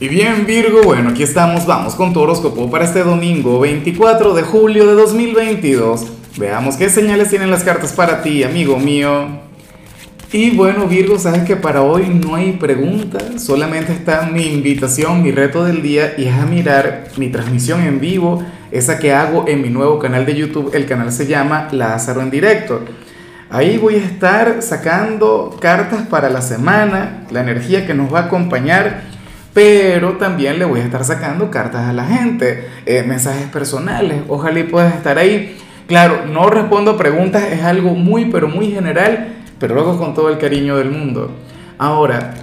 [0.00, 4.42] Y bien Virgo, bueno, aquí estamos, vamos con tu horóscopo para este domingo 24 de
[4.42, 6.06] julio de 2022.
[6.36, 9.26] Veamos qué señales tienen las cartas para ti, amigo mío.
[10.30, 15.32] Y bueno Virgo, sabes que para hoy no hay preguntas, solamente está mi invitación, mi
[15.32, 19.62] reto del día y es a mirar mi transmisión en vivo, esa que hago en
[19.62, 22.84] mi nuevo canal de YouTube, el canal se llama Lázaro en directo.
[23.50, 28.24] Ahí voy a estar sacando cartas para la semana, la energía que nos va a
[28.26, 29.07] acompañar
[29.58, 34.60] pero también le voy a estar sacando cartas a la gente, eh, mensajes personales, ojalá
[34.60, 35.58] y puedas estar ahí.
[35.88, 40.38] Claro, no respondo preguntas, es algo muy, pero muy general, pero luego con todo el
[40.38, 41.32] cariño del mundo.
[41.76, 42.34] Ahora,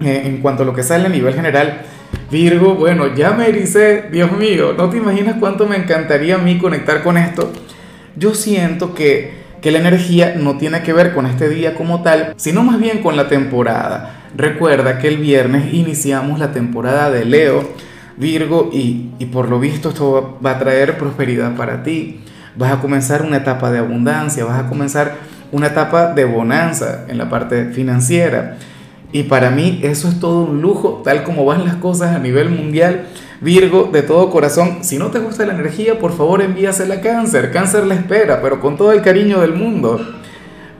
[0.00, 1.86] eh, en cuanto a lo que sale a nivel general,
[2.30, 6.58] Virgo, bueno, ya me dice, Dios mío, no te imaginas cuánto me encantaría a mí
[6.58, 7.50] conectar con esto.
[8.14, 12.34] Yo siento que, que la energía no tiene que ver con este día como tal,
[12.36, 14.22] sino más bien con la temporada.
[14.36, 17.70] Recuerda que el viernes iniciamos la temporada de Leo,
[18.16, 22.20] Virgo, y, por lo visto esto va a traer prosperidad para ti.
[22.56, 25.14] Vas a comenzar una etapa de abundancia, vas a comenzar
[25.52, 28.56] una etapa de bonanza en la parte financiera.
[29.12, 32.48] Y para mí eso es todo un lujo, tal como van las cosas a nivel
[32.48, 33.08] mundial.
[33.42, 37.50] Virgo, de todo corazón, si no te gusta la energía, por favor envíasela a cáncer.
[37.50, 40.00] Cáncer la espera, pero con todo el cariño del mundo.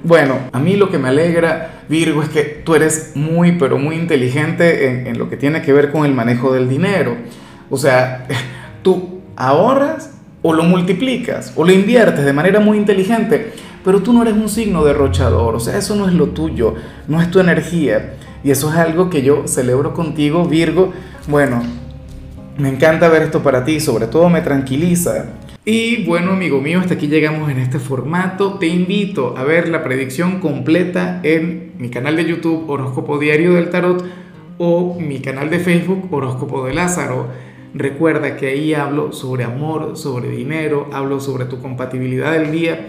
[0.05, 3.97] Bueno, a mí lo que me alegra, Virgo, es que tú eres muy, pero muy
[3.97, 7.17] inteligente en, lo que tiene que ver con el manejo del dinero.
[7.71, 8.27] O sea,
[8.83, 10.11] tú ahorras
[10.43, 13.53] o lo multiplicas o lo inviertes de manera muy inteligente,
[13.85, 16.75] pero tú no eres un signo derrochador, o sea, eso no es lo tuyo,
[17.09, 18.15] no es tu energía.
[18.45, 20.93] Y eso es algo que yo celebro contigo, Virgo.
[21.29, 21.63] Bueno,
[22.59, 25.27] me encanta ver esto para ti, sobre todo me tranquiliza
[25.65, 28.55] y bueno, amigo mío, hasta aquí llegamos en este formato.
[28.55, 33.71] Te invito a ver la predicción completa en mi canal de YouTube Horóscopo Diario del
[33.71, 34.05] Tarot
[34.59, 37.29] o mi canal de Facebook Horóscopo de Lázaro.
[37.75, 42.89] Recuerda que ahí hablo sobre amor, sobre dinero, hablo sobre tu compatibilidad del día.